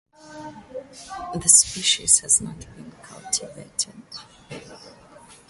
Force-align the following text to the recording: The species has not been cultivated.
The 1.35 1.47
species 1.47 2.21
has 2.21 2.41
not 2.41 2.57
been 2.75 2.91
cultivated. 3.03 4.01